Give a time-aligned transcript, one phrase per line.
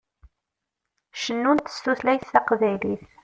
[1.19, 3.03] Cennunt s tutlayt taqbaylit.